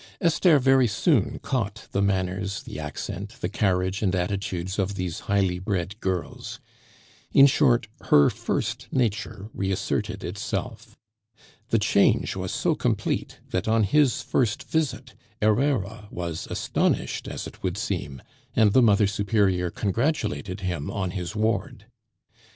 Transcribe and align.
Esther 0.19 0.57
very 0.57 0.87
soon 0.87 1.37
caught 1.43 1.87
the 1.91 2.01
manners, 2.01 2.63
the 2.63 2.79
accent, 2.79 3.35
the 3.39 3.47
carriage 3.47 4.01
and 4.01 4.15
attitudes 4.15 4.79
of 4.79 4.95
these 4.95 5.19
highly 5.29 5.59
bred 5.59 5.99
girls; 5.99 6.59
in 7.33 7.45
short, 7.45 7.87
her 8.05 8.27
first 8.31 8.87
nature 8.91 9.51
reasserted 9.53 10.23
itself. 10.23 10.97
The 11.69 11.77
change 11.77 12.35
was 12.35 12.51
so 12.51 12.73
complete 12.73 13.37
that 13.51 13.67
on 13.67 13.83
his 13.83 14.23
first 14.23 14.63
visit 14.63 15.13
Herrera 15.39 16.07
was 16.09 16.47
astonished 16.49 17.27
as 17.27 17.45
it 17.45 17.61
would 17.61 17.77
seem 17.77 18.23
and 18.55 18.73
the 18.73 18.81
Mother 18.81 19.05
Superior 19.05 19.69
congratulated 19.69 20.61
him 20.61 20.89
on 20.89 21.11
his 21.11 21.35
ward. 21.35 21.85